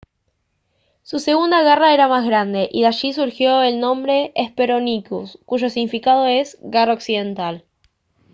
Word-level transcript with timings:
su 1.03 1.19
segunda 1.19 1.61
garra 1.61 1.93
era 1.93 2.07
más 2.07 2.25
grande 2.25 2.67
y 2.71 2.81
de 2.81 2.87
allí 2.87 3.13
surgió 3.13 3.61
el 3.61 3.79
nombre 3.79 4.31
hesperonychus 4.33 5.37
cuyo 5.45 5.69
significado 5.69 6.25
es 6.25 6.57
«garra 6.63 6.93
occidental» 6.95 7.63